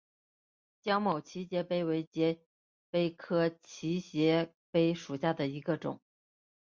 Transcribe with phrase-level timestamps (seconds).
[0.81, 2.39] 江某畸节蜱为节
[2.91, 6.01] 蜱科畸节蜱属下的一个种。